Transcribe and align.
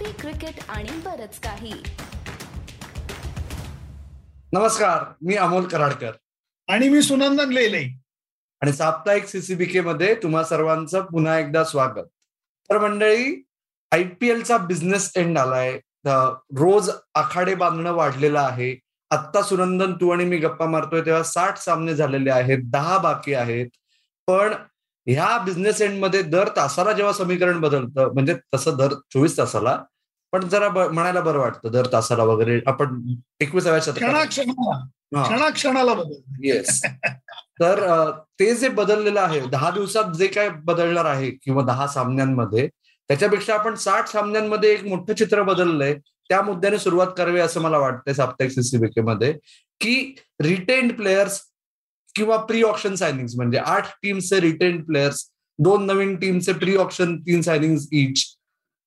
Coffee 0.00 0.12
cricket 0.12 0.54
आणि 0.68 0.90
बरच 1.04 1.40
काही. 1.40 1.72
नमस्कार 4.52 5.04
मी 5.22 5.34
अमोल 5.36 5.64
कराडकर. 5.64 6.12
आणि 6.68 6.88
मी 6.88 7.02
सुनंदन 7.02 7.48
लेले. 7.48 7.82
आणि 8.60 8.72
साप्ताहिक 8.72 9.24
सीसीबीके 9.24 9.80
मध्ये 9.80 10.14
तुम्हा 10.14 10.44
सर्वांचं 10.44 11.00
पुन्हा 11.00 11.38
एकदा 11.38 11.64
स्वागत. 11.64 12.06
तर 12.70 12.78
मंडळी 12.78 13.44
आय 13.92 14.02
पी 14.20 14.30
एलचा 14.30 14.56
बिझनेस 14.56 15.12
एंड 15.16 15.38
आलाय. 15.38 15.80
रोज 16.06 16.90
आखाडे 17.14 17.54
बांधणं 17.54 17.92
वाढलेलं 17.92 18.40
आहे. 18.40 18.80
आत्ता 19.10 19.42
सुनंदन 19.42 19.92
तू 19.92 20.10
आणि 20.10 20.24
मी 20.24 20.36
गप्पा 20.36 20.66
मारतोय 20.66 21.00
तेव्हा 21.00 21.22
साठ 21.22 21.58
सामने 21.58 21.94
झालेले 21.94 22.30
आहेत 22.30 22.58
दहा 22.64 22.98
बाकी 22.98 23.34
आहेत. 23.34 23.66
पण 24.26 24.54
ह्या 25.06 25.38
बिझनेस 25.38 25.80
एंडमध्ये 25.82 26.22
दर 26.22 26.48
तासाला 26.56 26.92
जेव्हा 26.92 27.12
समीकरण 27.12 27.60
बदलतं 27.60 28.12
म्हणजे 28.14 28.34
तसं 28.54 28.76
दर 28.76 28.94
चोवीस 29.12 29.36
तासाला 29.38 29.78
पण 30.32 30.48
जरा 30.48 30.68
म्हणायला 30.68 31.20
बरं 31.20 31.38
वाटतं 31.38 31.70
दर 31.72 31.86
तासाला 31.92 32.24
वगैरे 32.24 32.60
आपण 32.66 33.00
एकविसाव्या 33.40 33.80
शतकात 33.80 33.98
क्षणाक्षणाला. 35.14 35.94
बदल. 35.94 36.12
येस 36.44 36.82
तर 37.60 38.10
ते 38.40 38.54
जे 38.54 38.68
बदललेलं 38.68 39.20
आहे 39.20 39.40
दहा 39.40 39.70
दिवसात 39.70 40.12
जे 40.12 40.26
काय 40.26 40.48
बदलणार 40.64 41.04
आहे 41.04 41.30
किंवा 41.30 41.62
दहा 41.64 41.86
सामन्यांमध्ये 41.86 42.68
त्याच्यापेक्षा 43.10 43.54
आपण 43.54 43.74
साठ 43.74 44.08
सामन्यांमध्ये 44.08 44.72
एक 44.72 44.84
मोठं 44.84 45.14
चित्र 45.14 45.42
बदललंय 45.42 45.94
त्या 46.28 46.40
मुद्द्याने 46.42 46.78
सुरुवात 46.78 47.06
करावी 47.18 47.40
असं 47.40 47.60
मला 47.60 47.78
वाटतंय 47.78 48.14
साप्ताहिक 48.14 48.52
सीसीबीके 48.52 49.00
मध्ये 49.00 49.32
की 49.80 50.14
रिटेन्ड 50.40 50.92
प्लेयर्स 50.92 51.40
किंवा 52.14 52.36
प्री 52.36 52.62
ऑप्शन 52.62 52.94
सायनिंग 52.94 53.26
म्हणजे 53.36 53.58
आठ 53.58 53.86
टीमचे 54.02 54.40
रिटेन्ड 54.40 54.84
प्लेयर्स 54.86 55.24
दोन 55.58 55.84
नवीन 55.86 56.14
टीमचे 56.16 56.52
प्री 56.52 56.76
ऑप्शन 56.76 57.16
तीन 57.20 57.42
सायनिंग 57.42 57.76
इच 57.92 58.24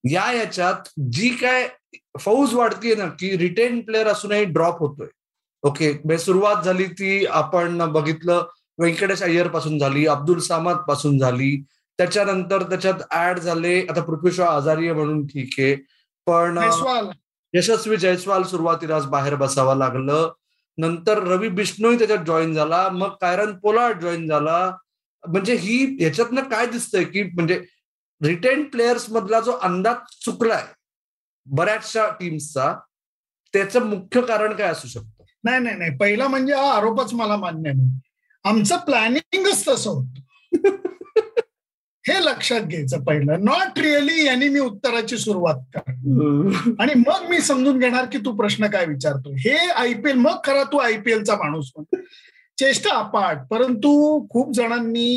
या 0.03 0.31
याच्यात 0.31 0.89
जी 1.11 1.29
काय 1.29 1.67
फौज 2.19 2.53
वाढतीये 2.53 2.95
ना 2.95 3.07
की 3.19 3.37
रिटेन 3.37 3.79
प्लेअर 3.81 4.07
असूनही 4.07 4.45
ड्रॉप 4.45 4.79
होतोय. 4.79 5.07
ओके 5.63 5.91
म्हणजे 5.91 6.17
सुरुवात 6.17 6.63
झाली 6.65 6.85
ती 6.99 7.25
आपण 7.25 7.85
बघितलं 7.91 8.45
व्यंकटेश 8.79 9.21
अय्यरपासून 9.23 9.77
झाली 9.79 10.05
अब्दुल 10.07 10.39
सामदपासून 10.39 11.17
झाली. 11.19 11.55
त्याच्यानंतर 11.99 12.63
त्याच्यात 12.63 13.01
ऍड 13.15 13.39
झाले 13.39 13.79
आता 13.89 14.01
पृथ्वीश्वर 14.01 14.47
आजारी 14.47 14.91
म्हणून 14.91 15.25
ठीक 15.27 15.59
आहे. 15.59 15.75
पण 16.27 16.57
यशस्वी 17.53 17.97
जयस्वाल 17.97 18.43
सुरुवातीलाच 18.43 19.05
बाहेर 19.05 19.35
बसावं 19.35 19.77
लागलं. 19.77 20.31
नंतर 20.77 21.17
रवी 21.17 21.49
बिष्णोही 21.49 21.97
त्याच्यात 21.97 22.25
जॉईन 22.27 22.53
झाला 22.53 22.89
मग 22.89 23.09
कायरन 23.21 23.57
पोलार्ड 23.57 23.99
जॉईन 24.01 24.27
झाला. 24.27 24.77
म्हणजे 25.27 25.55
ही 25.55 25.97
ह्याच्यातनं 25.99 26.41
काय 26.41 26.65
दिसतंय 26.65 27.03
की 27.03 27.23
म्हणजे 27.23 27.61
रिटेन 28.23 28.63
प्लेयर्स 28.63 29.09
मधला 29.09 29.39
जो 29.39 29.51
अंदाज 29.51 29.95
चुकलाय 30.25 30.65
बऱ्याचशा 31.45 32.09
टीम्सचा 32.09 32.75
त्याचं 33.53 33.85
मुख्य 33.85 34.21
कारण 34.21 34.53
काय 34.53 34.67
असू 34.67 34.87
शकतं? 34.87 35.23
नाही 35.43 35.59
नाही 35.59 35.77
नाही. 35.77 35.97
पहिला 35.97 36.27
म्हणजे 36.27 36.53
हा 36.53 36.73
आरोपच 36.73 37.13
मला 37.13 37.35
मान्य 37.35 37.71
नाही. 37.71 37.99
आमचं 38.43 38.77
प्लॅनिंगच 38.77 39.67
तसं 39.67 39.89
होतं. 39.89 40.21
हे 42.05 42.13
लक्षात 42.23 42.61
घ्यायचं 42.61 43.03
पहिलं. 43.03 43.43
नॉट 43.43 43.79
रिअली 43.79 44.25
यांनी 44.25 44.47
मी 44.49 44.59
उत्तराची 44.59 45.17
सुरुवात 45.17 45.59
कर 45.75 45.91
आणि 46.81 46.93
मग 46.99 47.27
मी 47.29 47.39
समजून 47.41 47.79
घेणार 47.79 48.05
की 48.11 48.17
तू 48.25 48.35
प्रश्न 48.37 48.67
काय 48.71 48.85
विचारतो. 48.85 49.33
हे 49.35 49.55
आयपीएल 49.69 50.17
मग 50.17 50.37
खरा 50.45 50.63
तू 50.71 50.77
आयपीएलचा 50.77 51.35
माणूस 51.43 51.71
चेष्टा 52.57 52.95
अपाट. 52.95 53.37
परंतु 53.51 54.25
खूप 54.31 54.53
जणांनी 54.55 55.15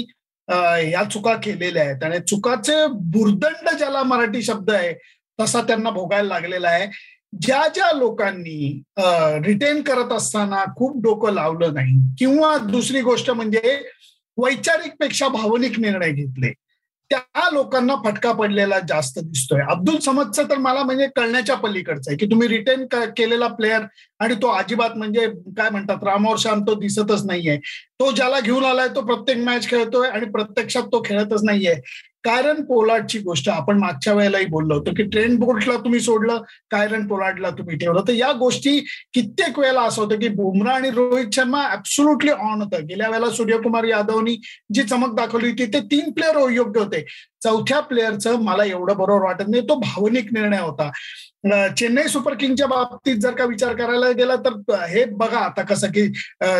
या 0.90 1.02
चुका 1.12 1.34
केलेल्या 1.44 1.82
आहेत. 1.84 2.02
आणि 2.04 2.18
चुकाचे 2.28 2.86
बुरदंड 3.12 3.68
ज्याला 3.78 4.02
मराठी 4.02 4.42
शब्द 4.42 4.70
आहे 4.70 4.92
तसा 5.38 5.60
त्यांना 5.62 5.90
भोगायला 5.90 6.28
लागलेला 6.28 6.68
आहे. 6.68 6.86
ज्या 7.40 7.66
ज्या 7.74 7.90
लोकांनी 7.96 8.82
रिटेन 9.46 9.80
करत 9.82 10.12
असताना 10.12 10.64
खूप 10.76 11.02
डोकं 11.02 11.32
लावलं 11.34 11.74
नाही 11.74 11.96
किंवा 12.18 12.56
दुसरी 12.58 13.00
गोष्ट 13.00 13.30
म्हणजे 13.30 13.78
वैचारिकपेक्षा 14.38 15.28
भावनिक 15.28 15.78
निर्णय 15.80 16.10
घेतले 16.10 16.52
त्या 17.10 17.48
लोकांना 17.52 17.94
फटका 18.04 18.32
पडलेला 18.32 18.78
जास्त 18.88 19.18
दिसतोय. 19.18 19.60
अब्दुल 19.70 19.98
समदचं 19.98 20.44
तर 20.50 20.56
मला 20.58 20.82
म्हणजे 20.82 21.06
कळण्याच्या 21.16 21.56
पलीकडचं 21.56 22.10
आहे 22.10 22.16
की 22.16 22.26
तुम्ही 22.26 22.48
रिटेन 22.48 22.86
केलेला 22.94 23.46
प्लेअर 23.46 23.82
आणि 24.18 24.34
तो 24.34 24.48
अजिबात 24.48 24.96
म्हणजे 24.96 25.26
काय 25.58 25.70
म्हणतात 25.70 26.04
रामोर 26.04 26.36
श्याम 26.38 26.62
तो 26.62 26.74
दिसतच 26.74 27.26
नाहीये. 27.26 27.56
तो 28.00 28.10
ज्याला 28.10 28.40
घेऊन 28.40 28.64
आलाय 28.64 28.88
तो 28.88 29.00
प्रत्येक 29.00 29.38
मॅच 29.38 29.68
खेळतोय 29.68 30.08
आणि 30.08 30.26
प्रत्यक्षात 30.26 30.82
तो 30.82 31.02
खेळतच 31.02 31.44
नाहीये. 31.44 31.74
कायरन 32.26 32.62
पोलार्डची 32.64 33.18
गोष्ट 33.18 33.48
आपण 33.48 33.78
मागच्या 33.78 34.12
वेळेलाही 34.12 34.46
बोललो 34.46 34.74
होतो 34.74 34.90
की 34.90 35.02
ट्रेंड 35.02 35.38
बोल्टला 35.38 35.76
तुम्ही 35.76 36.00
सोडलं 36.00 36.42
कायरन 36.70 37.06
पोलार्डला 37.06 37.50
तुम्ही 37.50 37.76
ठेवलं. 37.76 38.02
तर 38.08 38.12
या 38.12 38.32
गोष्टी 38.32 38.78
कित्येक 39.12 39.58
वेळेला 39.58 39.82
असं 39.82 40.02
होतं 40.02 40.18
की 40.18 40.28
बुमरा 40.28 40.74
आणि 40.74 40.90
रोहित 40.90 41.26
शर्मा 41.32 41.62
ऍब्सोल्युटली 41.72 42.30
ऑन 42.30 42.62
होतं. 42.62 42.86
गेल्या 42.86 43.08
वेळेला 43.08 43.30
सूर्यकुमार 43.30 43.84
यादवनी 43.84 44.36
जी 44.74 44.82
चमक 44.82 45.14
दाखवली 45.14 45.50
होती 45.50 45.66
ते 45.66 45.80
तीन 45.80 46.12
प्लेअर 46.12 46.50
योग्य 46.50 46.80
होते. 46.80 47.04
चौथ्या 47.46 47.80
प्लेअरचं 47.80 48.42
मला 48.42 48.64
एवढं 48.64 48.96
बरोबर 48.96 49.24
वाटत 49.24 49.48
नाही. 49.48 49.62
तो 49.68 49.74
भावनिक 49.80 50.32
निर्णय 50.32 50.60
होता. 50.60 50.90
चेन्नई 51.78 52.08
सुपर 52.08 52.34
किंगच्या 52.34 52.66
बाबतीत 52.66 53.16
जर 53.22 53.34
का 53.34 53.44
विचार 53.44 53.74
करायला 53.76 54.10
गेला 54.18 54.36
तर 54.44 54.84
हे 54.88 55.04
बघा 55.18 55.38
आता 55.38 55.62
कसं 55.64 55.88
की 55.94 56.02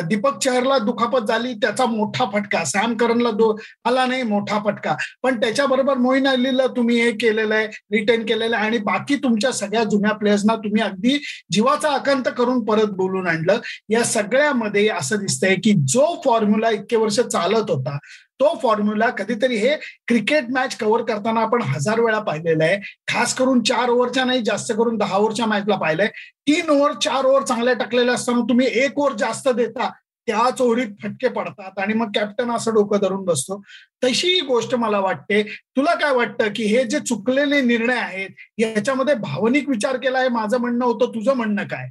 दीपक 0.09 0.39
चहरला 0.43 0.77
दुखापत 0.79 1.27
झाली 1.29 1.53
त्याचा 1.63 1.87
मोठा 1.87 2.25
फटका. 2.33 2.63
सॅम 2.65 2.95
करनला 2.97 3.31
दो 3.31 3.51
आला 3.85 4.05
नाही 4.07 4.23
मोठा 4.23 4.59
फटका. 4.65 4.95
पण 5.23 5.41
त्याच्याबरोबर 5.41 5.97
मोईन 5.99 6.29
अलीला 6.29 6.67
तुम्ही 6.77 7.01
हे 7.01 7.11
केलेलं 7.13 7.55
आहे 7.55 7.67
रिटर्न 7.93 8.25
केलेलं 8.27 8.57
आहे 8.57 8.67
आणि 8.67 8.79
बाकी 8.85 9.17
तुमच्या 9.23 9.53
सगळ्या 9.53 9.85
जुन्या 9.85 10.13
प्लेयर्सना 10.17 10.57
तुम्ही 10.57 10.83
अगदी 10.83 11.19
जीवाचा 11.53 11.93
आकांत 11.95 12.29
करून 12.39 12.65
परत 12.65 12.93
बोलून 12.97 13.27
आणलं. 13.29 13.59
या 13.89 14.05
सगळ्यामध्ये 14.05 14.89
असं 14.89 15.17
दिसतंय 15.17 15.55
की 15.65 15.73
जो 15.89 16.07
फॉर्म्युला 16.25 16.71
इतके 16.71 16.97
वर्ष 16.97 17.21
चालत 17.21 17.71
होता 17.71 17.99
तो 18.41 18.55
फॉर्म्युला 18.63 19.09
कधीतरी 19.11 19.57
हे 19.57 19.75
क्रिकेट 20.07 20.51
मॅच 20.51 20.77
कव्हर 20.77 21.03
करताना 21.05 21.41
आपण 21.41 21.63
हजार 21.63 22.01
वेळा 22.01 22.19
पाहिलेला 22.19 22.65
आहे. 22.65 22.79
खास 23.09 23.35
करून 23.35 23.63
चार 23.63 23.89
ओव्हरच्या 23.89 24.25
नाही 24.25 24.43
जास्त 24.45 24.73
करून 24.73 24.97
दहा 24.97 25.17
ओव्हरच्या 25.17 25.47
मॅचला 25.47 25.77
पाहिलंय. 25.77 26.07
तीन 26.47 26.71
ओव्हर 26.71 26.93
चार 26.93 27.25
ओव्हर 27.25 27.43
चांगल्या 27.43 27.75
टाकलेल्या 27.75 28.15
असताना 28.15 28.41
तुम्ही 28.41 28.67
एक 28.85 28.99
ओव्हर 28.99 29.17
जास्त 29.17 29.49
देता 29.49 29.91
त्याच 30.29 30.61
ओव्हरीत 30.61 30.89
फटके 31.03 31.29
पडतात 31.29 31.79
आणि 31.79 31.95
मग 31.95 32.11
कॅप्टन 32.15 32.51
असं 32.51 32.75
डोकं 32.75 32.99
धरून 33.03 33.25
बसतो. 33.25 33.61
तशी 34.05 34.29
ही 34.29 34.41
गोष्ट 34.41 34.75
मला 34.75 35.01
वाटते. 35.01 35.43
तुला 35.77 35.95
काय 35.95 36.13
वाटतं 36.13 36.49
की 36.57 36.65
हे 36.67 36.83
जे 36.85 36.99
चुकलेले 36.99 37.61
निर्णय 37.61 37.99
आहेत 37.99 38.31
याच्यामध्ये 38.59 39.15
भावनिक 39.15 39.69
विचार 39.69 39.97
केला 39.97 40.19
आहे 40.19 40.29
माझं 40.29 40.59
म्हणणं 40.59 40.85
होतं 40.85 41.15
तुझं 41.15 41.35
म्हणणं 41.35 41.67
काय? 41.67 41.89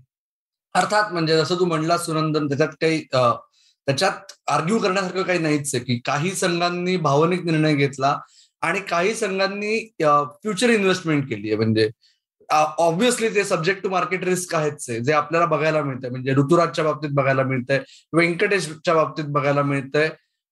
अर्थात 0.75 1.11
म्हणजे 1.13 1.37
जसं 1.37 1.59
तू 1.59 1.65
म्हणला 1.65 1.97
सुनंदन 1.97 2.47
त्याच्यात 2.47 2.69
काही 2.81 3.03
त्याच्यात 3.87 4.31
आर्ग्यू 4.51 4.77
करण्यासारखं 4.79 5.23
काही 5.23 5.39
नाहीच 5.39 5.73
आहे 5.75 5.83
की 5.83 5.99
काही 6.05 6.31
संघांनी 6.35 6.95
भावनिक 6.97 7.43
निर्णय 7.45 7.75
घेतला 7.75 8.17
आणि 8.61 8.79
काही 8.89 9.13
संघांनी 9.15 9.77
फ्युचर 10.01 10.69
इन्व्हेस्टमेंट 10.69 11.27
केली 11.29 11.49
आहे. 11.49 11.57
म्हणजे 11.57 11.89
ऑब्व्हियसली 12.49 13.29
ते 13.35 13.43
सब्जेक्ट 13.43 13.81
टू 13.83 13.89
मार्केट 13.89 14.23
रिस्क 14.23 14.53
आहेच 14.55 14.89
जे 15.05 15.13
आपल्याला 15.13 15.45
बघायला 15.47 15.81
मिळतंय. 15.83 16.09
म्हणजे 16.09 16.33
ऋतुराजच्या 16.35 16.83
बाबतीत 16.85 17.09
बघायला 17.13 17.43
मिळतंय 17.43 17.79
व्यंकटेशच्या 18.13 18.93
बाबतीत 18.93 19.25
बघायला 19.27 19.63
मिळतंय. 19.63 20.09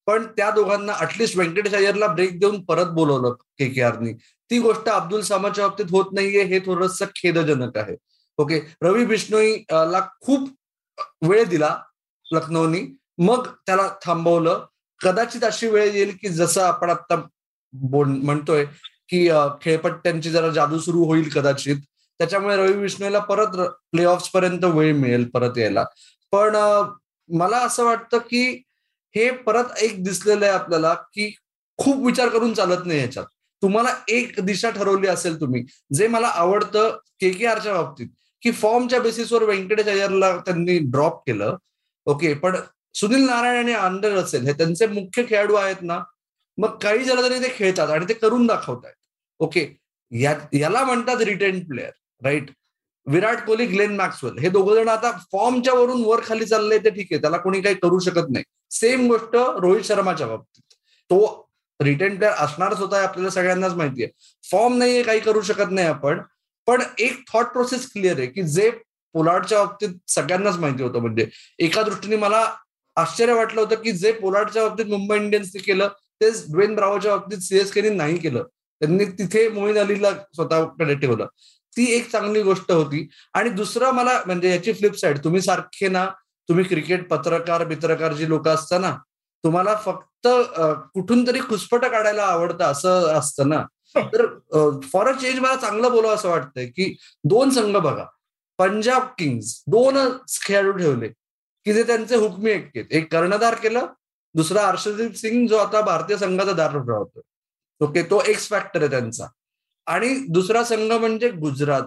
पण 0.07 0.25
त्या 0.37 0.49
दोघांना 0.51 0.93
अटलिस्ट 0.93 1.37
व्यंकटेश 1.37 1.73
अय्यरला 1.73 2.07
ब्रेक 2.07 2.39
देऊन 2.39 2.63
परत 2.65 2.87
बोलवलं 2.93 3.33
के 3.59 3.67
के 3.69 3.81
आरनी 3.81 4.13
ती 4.51 4.59
गोष्ट 4.59 4.89
अब्दुल 4.89 5.21
सामाच्या 5.21 5.67
बाबतीत 5.67 5.91
होत 5.91 6.11
नाहीये 6.13 6.43
हे 6.43 6.59
थोडस 6.65 7.01
खेदजनक 7.15 7.77
आहे. 7.77 7.95
ओके? 8.37 8.59
रवी 8.83 9.05
बिष्णोई 9.05 9.53
ला 9.71 10.01
खूप 10.21 10.49
वेळ 11.29 11.43
दिला 11.49 11.75
लखनौनी. 12.25 12.81
मग 13.17 13.47
त्याला 13.65 13.87
थांबवलं. 14.05 14.65
कदाचित 15.01 15.43
अशी 15.43 15.67
वेळ 15.67 15.91
येईल 15.93 16.15
की 16.21 16.29
जसं 16.29 16.61
आपण 16.61 16.89
आता 16.89 17.21
बोल 17.73 18.07
म्हणतोय 18.07 18.65
की 19.09 19.29
खेळपट्ट्यांची 19.61 20.31
जरा 20.31 20.49
जादू 20.49 20.79
सुरू 20.79 21.03
होईल 21.03 21.29
कदाचित. 21.29 21.75
त्याच्यामुळे 22.19 22.55
रवी 22.57 22.73
विष्णूला 22.73 23.19
परत 23.19 23.47
प्ले 23.91 24.05
ऑफ 24.05 24.29
पर्यंत 24.33 24.63
वेळ 24.63 24.95
मिळेल 24.95 25.29
परत 25.33 25.57
यायला. 25.57 25.85
पण 26.31 26.55
मला 27.29 27.57
असं 27.57 27.85
वाटतं 27.85 28.17
की 28.17 28.61
हे 29.15 29.29
परत 29.31 29.65
एक 29.81 30.03
दिसलेलं 30.03 30.45
आहे 30.45 30.53
आपल्याला 30.53 30.93
की 30.93 31.35
खूप 31.77 32.05
विचार 32.05 32.29
करून 32.29 32.53
चालत 32.53 32.85
नाही 32.85 32.99
याच्यात. 32.99 33.25
तुम्हाला 33.61 33.89
एक 34.07 34.35
दिशा 34.39 34.69
ठरवली 34.69 35.07
असेल 35.07 35.39
तुम्ही. 35.41 35.65
जे 35.93 36.07
मला 36.07 36.27
आवडतं 36.27 36.97
के 37.19 37.29
के 37.29 37.45
आरच्या 37.45 37.73
बाबतीत 37.73 38.07
की 38.41 38.51
फॉर्मच्या 38.51 39.01
बेसिसवर 39.01 39.43
व्यंकटेश 39.43 39.85
अय्यरला 39.85 40.37
त्यांनी 40.37 40.77
ड्रॉप 40.77 41.21
केलं. 41.27 41.57
ओके 42.05 42.33
पण 42.33 42.55
सुनील 42.95 43.25
नारायण 43.25 43.57
आणि 43.57 43.73
आंदर 43.73 44.15
असेल. 44.17 44.45
हे 44.47 44.53
त्यांचे 44.53 44.87
मुख्य 44.87 45.23
खेळाडू 45.29 45.55
आहेत 45.55 45.81
ना. 45.81 45.99
मग 46.57 46.77
काही 46.81 47.03
झालं 47.03 47.21
तरी 47.21 47.39
ते 47.43 47.53
खेळतात 47.55 47.89
आणि 47.89 48.05
ते 48.09 48.13
करून 48.13 48.45
दाखवत 48.47 48.85
आहेत 48.85 48.95
ओके 49.39 49.61
याला 50.11 50.83
म्हणतात 50.85 51.21
retain 51.21 51.63
player 51.67 51.91
right 52.21 52.49
Virat 53.07 53.45
Kohli 53.45 53.65
Glenn 53.65 53.95
Maxwell. 53.95 54.37
हे 54.39 54.49
दोघं 54.49 54.75
जण 54.75 54.89
आता 54.89 55.11
फॉर्मच्या 55.31 55.73
वरून 55.73 56.03
वर 56.05 56.19
खाली 56.25 56.45
चाललंय 56.45 56.77
ते 56.83 56.89
ठीक 56.89 57.07
आहे. 57.11 57.21
त्याला 57.21 57.37
कोणी 57.37 57.61
काही 57.61 57.75
करू 57.75 57.99
शकत 57.99 58.29
नाही. 58.31 58.43
सेम 58.71 59.07
गोष्ट 59.07 59.35
रोहित 59.35 59.83
शर्माच्या 59.85 60.27
बाबतीत. 60.27 60.75
तो 61.09 61.49
रिटेन 61.79 62.15
प्लेअर 62.17 62.33
असणारच 62.43 62.79
होता 62.79 63.01
आपल्याला 63.03 63.29
सगळ्यांनाच 63.29 63.73
माहितीये. 63.75 64.07
फॉर्म 64.43 64.77
नाहीये 64.77 65.01
काही 65.03 65.19
करू 65.19 65.41
शकत 65.41 65.71
नाही 65.71 65.87
आपण. 65.87 66.21
पण 66.67 66.81
एक 66.99 67.23
थॉट 67.33 67.45
प्रोसेस 67.53 67.91
क्लिअर 67.93 68.17
आहे 68.17 68.27
की 68.27 68.43
जे 68.43 68.69
पोलार्डच्या 69.15 69.63
बाबतीत 69.63 69.89
सगळ्यांनाच 70.07 70.57
माहिती 70.57 70.83
होतं. 70.83 70.99
म्हणजे 70.99 71.27
एका 71.59 71.81
दृष्टीने 71.81 72.15
मला 72.15 72.45
आश्चर्य 72.97 73.33
वाटलं 73.33 73.61
होतं 73.61 73.75
की 73.83 73.91
जे 73.91 74.11
पोलार्डच्या 74.11 74.67
बाबतीत 74.67 74.85
मुंबई 74.85 75.17
इंडियन्सने 75.17 75.61
केलं 75.61 75.87
तेच 76.21 76.43
ड्वेन 76.51 76.75
ब्रावोच्या 76.75 77.15
बाबतीत 77.15 77.37
सीएसकेने 77.41 77.89
नाही 77.89 78.17
केलं. 78.17 78.43
त्यांनी 78.81 79.05
तिथे 79.19 79.47
मोईन 79.49 79.77
अलीला 79.79 80.11
स्वतःकडे 80.35 80.95
ठेवलं. 80.95 81.25
ती 81.75 81.85
एक 81.95 82.09
चांगली 82.11 82.41
गोष्ट 82.43 82.71
होती. 82.71 83.07
आणि 83.33 83.49
दुसरं 83.49 83.91
मला 83.93 84.19
म्हणजे 84.25 84.49
याची 84.51 84.73
फ्लिप 84.73 84.95
साईड 84.99 85.23
तुम्ही 85.23 85.41
सारखे 85.41 85.87
ना 85.87 86.05
तुम्ही 86.49 86.63
क्रिकेट 86.65 87.07
पत्रकार 87.09 87.63
बित्रकार 87.65 88.13
जी 88.13 88.27
लोक 88.29 88.47
असता 88.47 88.77
ना 88.77 88.95
तुम्हाला 89.43 89.75
फक्त 89.85 90.27
कुठून 90.93 91.25
तरी 91.27 91.39
खुसपट 91.49 91.85
काढायला 91.85 92.23
आवडतं 92.23 92.63
असं 92.65 93.07
असतं 93.13 93.49
ना. 93.49 93.63
तर 93.95 94.25
फॉर 94.93 95.07
अ 95.07 95.11
चेंज 95.21 95.39
मला 95.39 95.55
चांगलं 95.55 95.91
बोलावं 95.91 96.15
असं 96.15 96.29
वाटतंय 96.29 96.65
की 96.67 96.93
दोन 97.23 97.49
संघ 97.49 97.75
बघा. 97.77 98.05
पंजाब 98.59 99.07
किंग्स 99.17 99.53
दोन 99.67 99.97
खेळाडू 100.45 100.71
ठेवले. 100.71 101.09
की 101.65 101.73
जे 101.73 101.83
त्यांचे 101.83 102.15
हुकमी 102.15 102.51
एक 102.51 102.77
एक 102.91 103.11
कर्णधार 103.11 103.55
केलं 103.55 103.85
दुसरा 104.35 104.65
हर्षदीप 104.67 105.15
सिंग 105.15 105.47
जो 105.47 105.57
आता 105.57 105.81
भारतीय 105.81 106.17
संघाचा 106.17 106.51
दार 106.51 106.75
होतो 106.75 107.21
ओके 107.81 108.01
तो 108.03 108.21
एक्स 108.27 108.47
फॅक्टर 108.49 108.81
आहे 108.81 108.89
त्यांचा. 108.89 109.27
आणि 109.87 110.13
दुसरा 110.29 110.63
संघ 110.63 110.91
म्हणजे 110.91 111.29
गुजरात. 111.29 111.83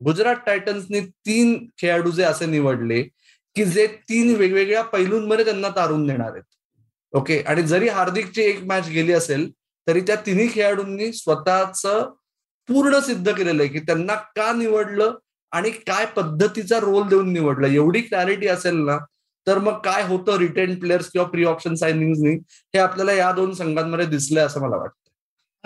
गुजरात 0.00 0.36
टायटन्सनी 0.46 1.00
तीन 1.26 1.66
खेळाडू 1.78 2.10
जे 2.10 2.22
असे 2.22 2.46
निवडले 2.46 3.02
की 3.56 3.64
जे 3.64 3.86
तीन 4.08 4.34
वेगवेगळ्या 4.36 4.82
पैलूंमध्ये 4.82 5.44
त्यांना 5.44 5.68
तारून 5.76 6.06
देणार 6.06 6.32
आहेत. 6.32 6.42
ओके 7.12 7.40
आणि 7.46 7.62
जरी 7.62 7.88
हार्दिकची 7.88 8.42
एक 8.42 8.62
मॅच 8.64 8.88
गेली 8.88 9.12
असेल 9.12 9.50
तरी 9.86 10.00
त्या 10.00 10.16
तिन्ही 10.26 10.48
खेळाडूंनी 10.54 11.12
स्वतःच 11.12 11.82
पूर्ण 12.68 12.98
सिद्ध 13.00 13.32
केलेलं 13.32 13.62
आहे 13.62 13.72
की 13.72 13.78
त्यांना 13.78 14.14
का 14.36 14.52
निवडलं 14.52 15.14
आणि 15.52 15.70
काय 15.70 16.06
पद्धतीचा 16.16 16.78
रोल 16.80 17.08
देऊन 17.08 17.32
निवडलं. 17.32 17.66
एवढी 17.66 18.00
क्लॅरिटी 18.00 18.46
असेल 18.46 18.76
ना 18.76 18.98
तर 19.48 19.58
मग 19.58 19.72
काय 19.72 20.02
होतं 20.02 20.38
रिटेन 20.38 20.78
प्लेयर्स 20.78 21.10
किंवा 21.10 21.26
प्री 21.28 21.44
ऑप्शन 21.44 21.74
सायनिंगनी 21.74 22.34
हे 22.48 22.78
आपल्याला 22.78 23.12
या 23.12 23.32
दोन 23.32 23.52
संघांमध्ये 23.52 24.06
दिसलंय 24.06 24.44
असं 24.44 24.60
मला 24.60 24.76
वाटतं 24.76 25.08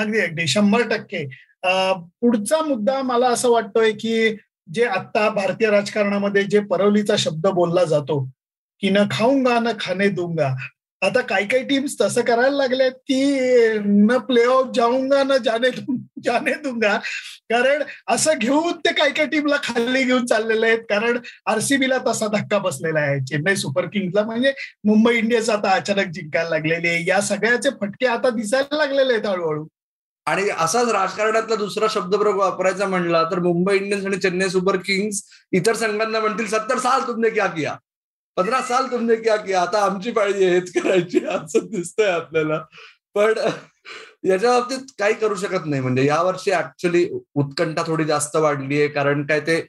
अगदी 0.02 0.20
अगदी. 0.20 0.46
शंभर 0.46 0.80
टक्के. 0.88 1.26
पुढचा 2.20 2.62
मुद्दा 2.62 3.02
मला 3.02 3.28
असं 3.28 3.50
वाटतोय 3.50 3.92
की 3.92 4.36
जे 4.74 4.84
आता 4.84 5.28
भारतीय 5.28 5.70
राजकारणामध्ये 5.70 6.44
जे 6.44 6.60
परवलीचा 6.60 7.16
शब्द 7.16 7.46
बोलला 7.46 7.84
जातो 7.84 8.30
की 8.80 8.90
न 8.90 8.98
खाऊंगा 9.10 9.58
न 9.58 9.68
खाणे 9.80 10.08
दूंगा 10.08 10.54
आता 11.02 11.20
काही 11.20 11.46
काही 11.46 11.64
टीम्स 11.64 11.96
तसं 12.00 12.22
करायला 12.22 12.56
लागल्यात 12.56 12.92
की 12.92 13.24
न 13.84 14.18
प्ले 14.18 14.44
ऑफ 14.44 14.66
जाऊंगा 14.74 15.22
न 15.22 15.36
जाने 15.44 15.70
जाने 16.24 16.52
दुंगा. 16.54 16.96
कारण 17.50 17.82
असं 18.06 18.38
घेऊन 18.38 18.72
ते 18.72 18.92
काही 18.92 19.12
काही 19.12 19.28
टीमला 19.28 19.56
खाली 19.62 20.02
घेऊन 20.02 20.26
चाललेले 20.26 20.66
आहेत. 20.66 20.78
कारण 20.78 21.18
आरसीबीला 21.46 21.98
तसा 22.06 22.26
धक्का 22.26 22.58
बसलेला 22.58 23.00
आहे. 23.00 23.18
चेन्नई 23.20 23.56
सुपर 23.56 23.86
किंग्सला 23.86 24.22
म्हणजे 24.22 24.52
मुंबई 24.84 25.16
इंडियन्स 25.18 25.50
आता 25.50 25.70
अचानक 25.70 26.12
जिंकायला 26.12 26.50
लागलेले 26.50 26.88
आहे. 26.88 27.04
या 27.08 27.20
सगळ्याचे 27.20 27.70
फटके 27.80 28.06
आता 28.06 28.30
दिसायला 28.30 28.76
लागलेले 28.76 29.12
आहेत 29.12 29.26
हळूहळू. 29.26 29.66
आणि 30.26 30.42
असाच 30.58 30.88
राजकारणातला 30.88 31.54
दुसरा 31.54 31.86
शब्दप्रयोग 31.90 32.36
वापरायचा 32.36 32.86
म्हणला 32.86 33.22
तर 33.24 33.38
मुंबई 33.38 33.76
इंडियन्स 33.76 34.06
आणि 34.06 34.16
चेन्नई 34.16 34.48
सुपर 34.48 34.76
किंग्स 34.76 35.22
इतर 35.52 35.74
संघांना 35.74 36.20
म्हणतील 36.20 36.46
सत्तर 36.46 36.78
साल 36.78 37.06
तुमने 37.06 37.30
क्या 37.30 37.46
किया? 37.46 37.74
पंधरा 38.36 38.60
साल 38.62 38.86
तुमने 38.90 39.16
क्या 39.16 39.36
किया? 39.36 39.60
आता 39.62 39.82
आमची 39.84 40.10
पाळी 40.10 40.32
हेच 40.44 40.72
करायची 40.74 41.24
असं 41.26 41.66
दिसतंय 41.70 42.10
आपल्याला. 42.10 42.58
पण 43.16 43.32
याच्या 44.24 44.50
बाबतीत 44.52 44.92
काही 44.98 45.14
करू 45.14 45.34
शकत 45.34 45.66
नाही. 45.66 45.82
म्हणजे 45.82 46.04
यावर्षी 46.06 46.50
ऍक्च्युली 46.52 47.08
उत्कंठा 47.34 47.82
थोडी 47.86 48.04
जास्त 48.04 48.36
वाढली 48.36 48.78
आहे 48.78 48.88
कारण 48.88 49.24
काय 49.26 49.40
ते 49.40 49.60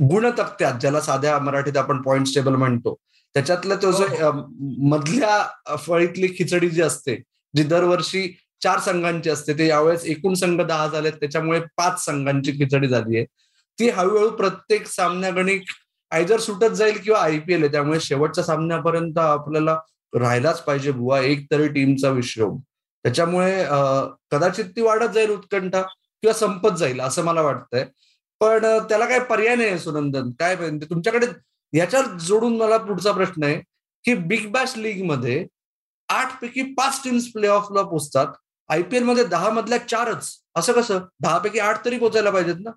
गुणतक्त्यात 0.00 0.78
ज्याला 0.80 1.00
साध्या 1.00 1.38
मराठीत 1.38 1.76
आपण 1.76 2.00
पॉइंट 2.02 2.26
टेबल 2.34 2.54
म्हणतो 2.54 2.94
त्याच्यातलं 3.34 3.76
तो 3.82 3.90
जो 3.92 4.04
हो. 4.04 4.30
मधल्या 4.88 5.76
फळीतली 5.78 6.28
खिचडी 6.38 6.68
जी 6.70 6.82
असते 6.82 7.16
जी 7.54 7.62
दरवर्षी 7.62 8.26
चार 8.62 8.78
संघांची 8.80 9.30
असते 9.30 9.52
ते 9.58 9.66
यावेळेस 9.66 10.04
एकूण 10.06 10.34
संघ 10.34 10.60
दहा 10.60 10.86
झालेत 10.88 11.12
त्याच्यामुळे 11.12 11.60
पाच 11.76 12.04
संघांची 12.04 12.52
खिचडी 12.52 12.88
झाली 12.88 13.16
आहे. 13.16 13.24
ती 13.78 13.88
हळूहळू 13.88 14.30
प्रत्येक 14.30 14.86
सामन्यागणिक 14.86 15.62
आयजर 16.14 16.40
सुटत 16.40 16.74
जाईल 16.74 16.98
किंवा 17.04 17.20
आयपीएल 17.20 17.62
आहे 17.62 17.72
त्यामुळे 17.72 18.00
शेवटच्या 18.00 18.44
सामन्यापर्यंत 18.44 19.18
आपल्याला 19.18 19.78
राहिलाच 20.12 20.60
पाहिजे 20.64 20.90
बुवा 20.92 21.20
एक 21.20 21.46
तरी 21.50 21.68
टीमचा 21.68 22.10
विश्रम. 22.10 22.56
त्याच्यामुळे 23.04 23.64
कदाचित 24.30 24.64
ती 24.76 24.80
वाढत 24.82 25.10
जाईल 25.14 25.30
उत्कंठा 25.30 25.80
किंवा 25.82 26.32
संपत 26.34 26.76
जाईल 26.78 27.00
असं 27.00 27.24
मला 27.24 27.42
वाटतंय. 27.42 27.84
पण 28.40 28.64
त्याला 28.88 29.06
काय 29.06 29.18
पर्याय 29.24 29.56
नाही 29.56 29.78
सुनंदन. 29.78 30.30
काय 30.38 30.56
तुमच्याकडे 30.90 31.26
याच्यात 31.72 32.04
जोडून 32.20 32.56
मला 32.56 32.76
पुढचा 32.78 33.12
प्रश्न 33.12 33.44
आहे 33.44 33.60
की 34.04 34.14
बिग 34.14 34.50
बॅश 34.52 34.76
लीगमध्ये 34.76 35.44
आठ 36.08 36.40
पैकी 36.40 36.62
पाच 36.74 37.00
टीम्स 37.04 37.26
प्ले 37.32 37.48
ऑफला 37.48 37.82
पोचतात. 37.82 38.26
आयपीएलमध्ये 38.70 39.24
दहा 39.24 39.50
मधल्या 39.50 39.78
चारच. 39.88 40.30
असं 40.56 40.72
कसं? 40.72 40.98
दहा 41.20 41.38
पैकी 41.38 41.58
आठ 41.58 41.84
तरी 41.84 41.98
पोचायला 41.98 42.30
पाहिजेत 42.30 42.56
ना? 42.60 42.70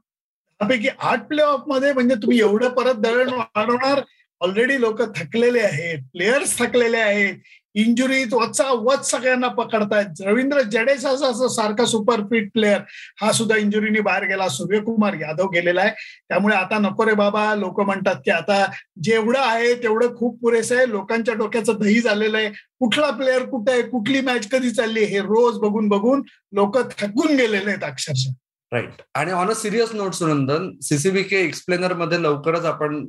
त्यापैकी 0.60 0.88
आठ 1.00 1.28
प्ले 1.28 1.42
ऑफमध्ये 1.42 1.94
म्हणजे 1.94 2.16
तुम्ही 2.16 2.40
एवढं 2.40 2.70
परत 2.70 2.94
दळण 2.94 3.30
वाढवणार. 3.30 4.02
ऑलरेडी 4.42 4.82
लोक 4.82 5.02
थकलेले 5.02 5.60
आहेत. 5.60 6.00
प्लेयर्स 6.12 6.60
थकलेले 6.60 6.98
आहेत. 6.98 7.36
इंजुरीत 7.76 8.34
वचा 8.34 8.64
वच 8.74 9.12
सगळ्यांना 9.12 9.48
पकडतायत. 9.48 10.22
रवींद्र 10.22 10.62
जडेजा 10.62 11.10
असं 11.10 11.48
सारखा 11.48 11.86
सुपरफिट 11.86 12.52
प्लेअर 12.54 12.82
हा 13.22 13.32
सुद्धा 13.32 13.56
इंजुरीने 13.56 14.00
बाहेर 14.00 14.24
गेला. 14.24 14.48
सूर्यकुमार 14.50 15.14
यादव 15.14 15.48
गेलेला 15.48 15.82
आहे. 15.82 15.92
त्यामुळे 16.30 16.56
आता 16.56 16.78
नको 16.78 17.06
रे 17.06 17.14
बाबा. 17.14 17.56
लोक 17.56 17.82
म्हणतात 17.82 18.16
की 18.16 18.32
आता 18.32 18.66
जेवढं 19.04 19.40
आहे 19.40 19.74
तेवढं 19.84 20.16
खूप 20.16 20.40
पुरेसं 20.42 20.78
आहे. 20.78 20.90
लोकांच्या 20.90 21.34
डोक्याचं 21.34 21.74
दही 21.80 22.00
झालेलं 22.00 22.38
आहे. 22.38 22.50
कुठला 22.80 23.10
प्लेअर 23.10 23.46
कुठे 23.46 23.72
आहे? 23.72 23.82
कुठली 23.82 24.22
मॅच 24.22 24.50
कधी 24.50 24.72
चालली 24.72 25.04
हे 25.04 25.20
रोज 25.20 25.58
बघून 25.58 25.88
बघून 25.88 26.24
लोक 26.52 26.78
थकून 26.78 27.36
गेलेले 27.36 27.70
आहेत 27.70 27.84
अक्षरशः. 27.84 28.32
राईट 28.72 29.02
आणि 29.16 29.32
on 29.32 29.50
a 29.50 29.54
serious 29.56 29.94
note 29.96 30.14
Sunandan 30.14 30.70
CCBK 30.82 31.38
एक्सप्लेनरमध्ये 31.38 32.22
लवकरच 32.24 32.66
आपण 32.66 33.06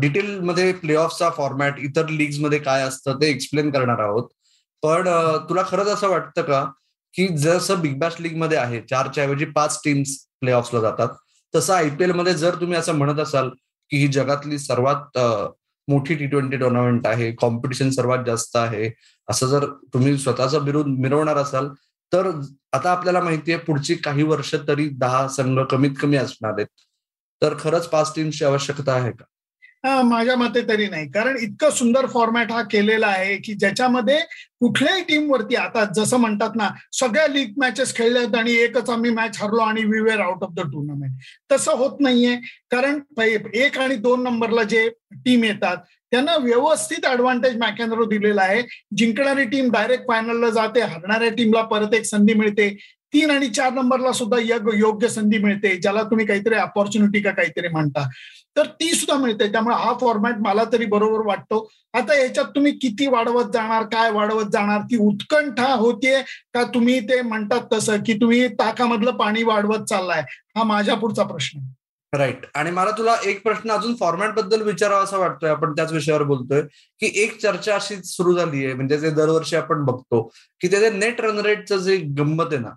डिटेलमध्ये 0.00 0.72
प्ले 0.72 0.94
ऑफचा 0.94 1.28
फॉर्मॅट 1.30 1.78
इतर 1.78 2.08
लीगमध्ये 2.08 2.58
काय 2.58 2.82
असतं 2.82 3.20
ते 3.20 3.26
एक्सप्लेन 3.30 3.70
करणार 3.70 3.98
आहोत. 3.98 4.28
पण 4.82 5.08
तुला 5.48 5.62
खरंच 5.68 5.88
असं 5.88 6.08
वाटतं 6.08 6.42
का 6.42 6.64
की 7.14 7.26
जसं 7.38 7.80
बिग 7.80 7.98
बॅश 7.98 8.14
लीगमध्ये 8.20 8.58
आहे 8.58 8.80
चारच्या 8.80 9.24
ऐवजी 9.24 9.44
पाच 9.44 9.80
टीम्स 9.84 10.16
प्ले 10.40 10.52
ऑफला 10.52 10.80
जातात 10.80 11.08
तसं 11.54 11.74
आयपीएलमध्ये 11.74 12.34
जर 12.34 12.54
तुम्ही 12.60 12.78
असं 12.78 12.94
म्हणत 12.94 13.20
असाल 13.20 13.48
की 13.90 13.96
ही 13.96 14.08
जगातली 14.08 14.58
सर्वात 14.58 15.18
मोठी 15.88 16.14
टी 16.14 16.26
ट्वेंटी 16.26 16.56
टुर्नामेंट 16.56 17.06
आहे 17.06 17.30
कॉम्पिटिशन 17.32 17.90
सर्वात 17.90 18.24
जास्त 18.26 18.56
आहे 18.56 18.90
असं 19.28 19.46
जर 19.46 19.64
तुम्ही 19.94 20.16
स्वतःचा 20.18 20.58
बिरुद 20.58 20.86
मिरवणार 20.98 21.36
असाल 21.36 21.68
तर 22.12 22.30
आता 22.72 22.90
आपल्याला 22.90 23.20
माहितीये 23.20 23.56
पुढची 23.58 23.94
काही 23.94 24.22
वर्ष 24.22 24.54
तरी 24.68 24.88
दहा 24.98 25.26
संघ 25.28 25.58
कमीत 25.70 25.90
कमी 26.00 26.16
असणार 26.16 26.52
आहेत. 26.52 26.66
तर 27.42 27.54
खरंच 27.60 27.86
पाच 27.88 28.14
टीमची 28.16 28.44
आवश्यकता 28.44 28.92
आहे 28.92 29.10
का? 29.10 29.24
माझ्या 30.02 30.34
मते 30.36 30.60
तरी 30.68 30.86
नाही. 30.88 31.06
कारण 31.10 31.36
इतकं 31.40 31.70
सुंदर 31.70 32.06
फॉर्मॅट 32.06 32.50
हा 32.52 32.62
केलेला 32.70 33.06
आहे 33.06 33.36
की 33.36 33.54
ज्याच्यामध्ये 33.54 34.18
कुठल्याही 34.60 35.02
टीमवरती 35.02 35.56
आता 35.56 35.84
जसं 35.96 36.16
म्हणतात 36.16 36.56
ना 36.56 36.68
सगळ्या 36.92 37.26
लीग 37.26 37.52
मॅचेस 37.58 37.94
खेळल्यात 37.96 38.34
आणि 38.34 38.52
एकच 38.54 38.90
आम्ही 38.90 39.10
मॅच 39.10 39.38
हरलो 39.42 39.60
आणि 39.62 39.84
we 39.84 40.00
were 40.00 40.20
out 40.20 40.42
of 40.42 40.50
the 40.54 40.60
tournament 40.62 41.14
तसं 41.52 41.76
होत 41.76 42.00
नाहीये. 42.00 42.36
कारण 42.70 43.00
एक 43.54 43.78
आणि 43.78 43.96
दोन 43.96 44.22
नंबरला 44.22 44.62
जे 44.62 44.88
टीम 45.14 45.44
येतात 45.44 45.76
त्यांना 46.12 46.36
व्यवस्थित 46.36 47.06
ऍडव्हान्टेज 47.06 47.56
मॅकेंद्रो 47.56 48.04
दिलेला 48.04 48.42
आहे. 48.42 48.62
जिंकणारी 48.96 49.44
टीम 49.44 49.70
डायरेक्ट 49.72 50.04
फायनलला 50.08 50.50
जाते. 50.50 50.80
हरणाऱ्या 50.80 51.28
टीमला 51.28 51.62
परत 51.62 51.94
एक 51.94 52.04
संधी 52.04 52.34
मिळते. 52.34 52.68
तीन 53.12 53.30
आणि 53.30 53.48
चार 53.48 53.72
नंबरला 53.72 54.12
सुद्धा 54.12 54.38
योग्य 54.74 55.08
संधी 55.08 55.38
मिळते. 55.38 55.74
ज्याला 55.76 56.02
तुम्ही 56.02 56.26
काहीतरी 56.26 56.54
अपॉर्च्युनिटी 56.54 57.20
का 57.22 57.30
काहीतरी 57.30 57.68
म्हणता. 57.68 58.08
तर 58.56 58.66
ती 58.80 58.92
सुद्धा 58.92 59.16
मिळते. 59.22 59.50
त्यामुळे 59.52 59.76
हा 59.76 59.92
फॉर्मॅट 60.00 60.34
मला 60.40 60.64
तरी 60.72 60.84
बरोबर 60.86 61.26
वाटतो. 61.26 61.68
आता 61.94 62.14
याच्यात 62.20 62.46
तुम्ही 62.54 62.72
किती 62.72 63.06
वाढवत 63.06 63.52
जाणार 63.54 63.82
काय 63.82 64.10
वाढवत 64.10 64.50
जाणार 64.52 64.80
ती 64.80 64.96
उत्कंठा 64.96 65.72
होतीये 65.74 66.22
का 66.54 66.62
तुम्ही 66.74 67.00
ते 67.00 67.20
म्हणतात 67.22 67.60
तसं? 67.72 67.96
की 68.06 68.14
तुम्ही 68.14 68.46
ताकामधलं 68.48 69.10
पाणी 69.10 69.42
वाढवत 69.42 69.84
चाललाय? 69.84 70.22
हा 70.56 70.62
माझ्या 70.64 70.94
पुढचा 70.94 71.22
प्रश्न 71.22 71.60
राईट 72.12 72.46
आणि 72.54 72.70
मला 72.70 72.90
तुला 72.90 73.14
एक 73.24 73.42
प्रश्न 73.42 73.70
अजून 73.70 73.94
फॉर्मॅटबद्दल 73.94 74.62
विचारावा 74.62 75.02
असं 75.02 75.18
वाटतोय 75.18 75.50
आपण 75.50 75.72
त्याच 75.72 75.92
विषयावर 75.92 76.22
बोलतोय 76.22 76.62
की 77.00 77.10
एक 77.14 77.40
चर्चा 77.40 77.74
अशी 77.74 77.96
सुरू 78.02 78.34
झाली 78.36 78.64
आहे 78.64 78.74
म्हणजे 78.74 78.98
जे 78.98 79.10
दरवर्षी 79.10 79.56
आपण 79.56 79.84
बघतो 79.84 80.22
की 80.60 80.68
त्याचे 80.68 80.90
नेट 80.90 81.20
रन 81.20 81.38
रेटचं 81.38 81.76
जे 81.76 81.96
गंमत 82.18 82.46
आहे 82.52 82.58
ना 82.58 82.70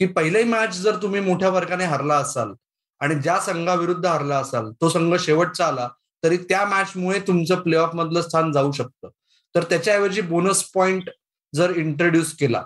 की 0.00 0.06
पहिली 0.06 0.42
मॅच 0.44 0.76
जर 0.76 0.96
तुम्ही 1.02 1.20
मोठ्या 1.20 1.48
वर्गाने 1.48 1.84
हरला 1.84 2.16
असाल 2.16 2.52
आणि 3.00 3.14
ज्या 3.14 3.40
संघाविरुद्ध 3.40 4.06
हरला 4.06 4.38
असाल 4.38 4.70
तो 4.72 4.88
संघ 4.88 5.14
शेवटचा 5.16 5.66
आला 5.66 5.88
तरी 6.22 6.36
त्या 6.36 6.64
मॅचमुळे 6.66 7.18
तुमचं 7.20 7.60
प्ले 7.60 7.76
ऑफ 7.76 7.94
मधलं 7.94 8.22
स्थान 8.22 8.52
जाऊ 8.52 8.72
शकतं. 8.72 9.08
तर 9.54 9.64
त्याच्याऐवजी 9.64 10.20
बोनस 10.20 10.62
पॉइंट 10.64 11.10
जर 11.52 11.70
इंट्रोड्यूस 11.76 12.34
केला 12.36 12.64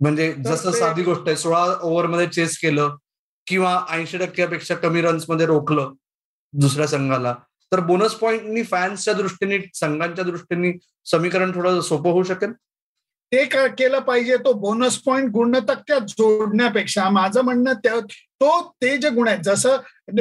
म्हणजे 0.00 0.32
जसं 0.32 0.70
साधी 0.70 1.02
गोष्ट 1.02 1.22
आहे 1.26 1.36
सोळा 1.36 1.64
ओव्हरमध्ये 1.82 2.26
चेस 2.26 2.58
केलं 2.58 2.96
किंवा 3.50 3.80
ऐंशी 3.90 4.18
टक्क्यापेक्षा 4.18 4.74
कमी 4.74 5.00
रन्समध्ये 5.02 5.46
रोखलं 5.46 5.92
दुसऱ्या 6.52 6.86
संघाला. 6.86 7.34
तर 7.72 7.80
बोनस 7.80 8.14
पॉईंटनी 8.14 8.62
फॅन्सच्या 8.62 9.14
दृष्टीने 9.14 9.58
संघांच्या 9.74 10.24
दृष्टीने 10.24 10.72
समीकरण 11.04 11.54
थोडं 11.54 11.80
सोपं 11.80 12.10
होऊ 12.10 12.22
शकेल? 12.22 12.52
ते 13.32 13.44
केलं 13.44 13.98
पाहिजे 13.98 14.36
तो 14.36 14.52
बोनस 14.52 14.96
पॉईंट 14.98 15.30
गुणतक्त्यात 15.30 16.00
जोडण्यापेक्षा. 16.00 17.08
माझं 17.10 17.42
म्हणणं 17.42 18.00
तो 18.42 18.74
ते 18.82 18.96
जे 18.96 19.10
गुण 19.10 19.28
आहेत 19.28 19.40
जसं 19.44 19.76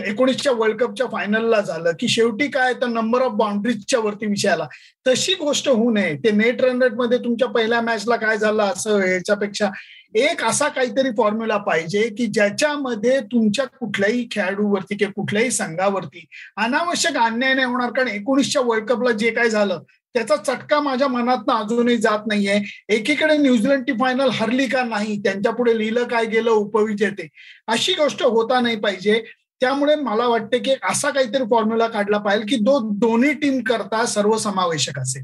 एकोणीसच्या 0.06 0.52
वर्ल्ड 0.52 0.80
कपच्या 0.80 1.08
फायनलला 1.08 1.62
झालं 1.62 1.92
की 2.00 2.08
शेवटी 2.08 2.48
काय 2.48 2.74
तर 2.74 2.88
नंबर 2.88 3.22
ऑफ 3.22 3.32
बाउंड्रीजच्या 3.32 4.00
वरती 4.00 4.26
विषयाला. 4.26 4.68
तशी 5.08 5.34
गोष्ट 5.34 5.70
होऊ 5.70 5.92
नये. 5.92 6.16
ते 6.18 6.32
नेट 6.32 6.62
रन 6.62 6.82
रेटमध्ये 6.84 7.18
तुमच्या 7.18 7.48
पहिल्या 7.48 7.82
मॅचला 7.82 8.16
काय 8.16 8.38
झालं 8.38 8.64
असं 8.64 9.00
याच्यापेक्षा 9.00 9.70
एक 10.14 10.44
असा 10.44 10.68
काहीतरी 10.68 11.10
फॉर्म्युला 11.18 11.58
पाहिजे 11.58 12.08
की 12.18 12.26
ज्याच्यामध्ये 12.26 13.20
तुमच्या 13.22 13.66
कुठल्याही 13.66 14.28
खेळाडूवरती 14.32 14.96
किंवा 14.98 15.12
कुठल्याही 15.16 15.52
संघावरती 15.52 16.26
अनावश्यक 16.58 17.18
अन्याय 17.18 17.54
नाही 17.54 17.68
होणार. 17.68 17.92
कारण 17.92 18.08
एकोणीसच्या 18.08 18.62
वर्ल्ड 18.62 18.88
कपला 18.90 19.12
जे 19.12 19.32
काय 19.32 19.50
झालं 19.50 19.84
त्याचा 20.14 20.36
चटका 20.36 20.80
माझ्या 20.82 21.08
मनातनं 21.08 21.54
अजूनही 21.54 21.98
जात 21.98 22.28
नाहीये. 22.28 22.62
एकीकडे 22.90 23.38
न्यूझीलंड 23.38 23.92
फायनल 24.00 24.30
हरली 24.34 24.68
का 24.68 24.84
नाही 24.84 25.18
त्यांच्या 25.18 25.52
पुढे 25.54 25.78
लिहिलं 25.78 26.08
काय 26.08 26.26
गेलं 26.26 26.52
उपविजेते. 26.52 27.28
अशी 27.68 27.94
गोष्ट 27.94 28.24
होता 28.24 28.60
नाही 28.60 28.76
पाहिजे. 28.76 29.24
त्यामुळे 29.62 29.96
मला 29.96 30.28
वाटते 30.28 30.60
की 30.60 30.74
असा 30.90 31.10
काहीतरी 31.10 31.44
फॉर्म्युला 31.44 31.88
काढला 31.88 32.18
पाहिजे 32.18 32.46
की 32.46 32.56
दो 32.56 32.80
दोन्ही 33.00 33.34
टीम 33.34 33.62
करता 33.64 34.06
सर्वसमावेशक 34.06 35.00
असेल. 35.00 35.24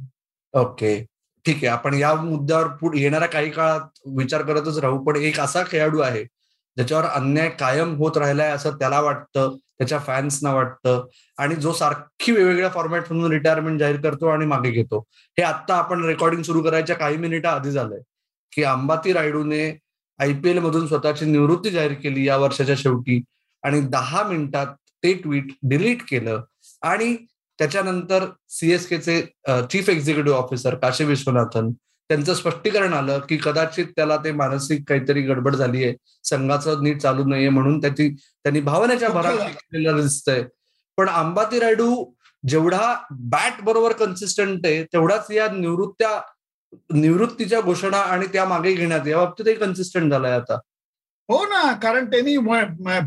ओके 0.53 1.05
ठीक 1.45 1.55
आहे 1.55 1.67
आपण 1.67 1.93
या 1.93 2.13
मुद्द्यावर 2.15 2.67
पुढे 2.77 2.99
येणाऱ्या 2.99 3.27
काही 3.27 3.49
काळात 3.51 3.99
विचार 4.17 4.41
करतच 4.41 4.77
राहू. 4.77 4.97
पण 5.03 5.15
एक 5.15 5.39
असा 5.39 5.63
खेळाडू 5.63 5.99
आहे 5.99 6.23
ज्याच्यावर 6.23 7.05
अन्याय 7.05 7.49
कायम 7.59 7.95
होत 7.95 8.17
राहिलाय 8.17 8.51
असं 8.51 8.77
त्याला 8.79 8.99
वाटतं 9.01 9.55
त्याच्या 9.77 9.99
फॅन्सना 9.99 10.53
वाटतं 10.53 11.05
आणि 11.37 11.55
जो 11.55 11.73
सारखी 11.73 12.31
वेगवेगळ्या 12.31 12.69
फॉर्मॅट 12.69 13.11
म्हणून 13.11 13.31
रिटायरमेंट 13.31 13.79
जाहीर 13.79 13.99
करतो 14.01 14.27
आणि 14.27 14.45
मागे 14.45 14.71
घेतो. 14.71 14.99
हे 15.37 15.43
आता 15.43 15.75
आपण 15.75 16.03
रेकॉर्डिंग 16.05 16.41
सुरू 16.43 16.61
करायच्या 16.61 16.95
काही 16.95 17.17
मिनिटं 17.17 17.49
आधी 17.49 17.71
झालंय 17.71 17.99
की 18.51 18.63
अंबाती 18.63 19.13
रायडूने 19.13 19.69
आयपीएल 20.19 20.59
मधून 20.59 20.87
स्वतःची 20.87 21.25
निवृत्ती 21.25 21.69
जाहीर 21.69 21.93
केली 21.93 22.27
या 22.27 22.37
वर्षाच्या 22.37 22.75
शेवटी 22.77 23.21
आणि 23.63 23.79
दहा 23.81 24.23
मिनिटात 24.23 24.67
ते 25.03 25.13
ट्विट 25.13 25.47
डिलीट 25.63 26.01
केलं 26.09 26.41
आणि 26.81 27.15
त्याच्यानंतर 27.59 28.25
सीएसकेचे 28.49 29.21
chief 29.71 29.89
executive 29.89 30.37
officer 30.37 30.75
Kasi 30.75 31.03
Viswanathan 31.03 31.71
त्यांचं 32.09 32.33
स्पष्टीकरण 32.33 32.93
आलं 32.93 33.19
की 33.19 33.37
कदाचित 33.43 33.85
त्याला 33.95 34.17
ते 34.17 34.31
मानसिक 34.31 34.83
काहीतरी 34.89 35.21
गडबड 35.21 35.55
झाली 35.55 35.83
आहे 35.83 35.93
संघाचं 36.23 36.83
नीट 36.83 37.01
चालू 37.01 37.23
नाहीये 37.23 37.49
म्हणून 37.49 37.79
त्याची 37.81 38.09
त्यांनी 38.09 38.61
भावनेच्या 38.61 39.09
भरात 39.09 40.01
दिसतंय. 40.01 40.43
पण 40.97 41.09
अंबाती 41.09 41.59
रायडू 41.59 42.05
जेवढा 42.43 42.93
बॅट 43.11 43.61
बरोबर 43.63 43.91
कन्सिस्टंट 43.91 44.65
आहे 44.65 44.83
तेवढाच 44.83 45.31
या 45.31 45.47
निवृत्त्या 45.51 46.19
निवृत्तीच्या 46.93 47.61
घोषणा 47.61 47.97
आणि 47.97 48.25
त्या 48.33 48.45
मागे 48.45 48.73
घेण्यात 48.73 49.07
या 49.07 49.17
बाबतीतही 49.17 49.53
कन्सिस्टंट 49.55 50.11
झालाय 50.11 50.31
आता. 50.31 50.57
हो 51.29 51.43
ना 51.45 51.71
कारण 51.83 52.05
त्यांनी 52.05 52.35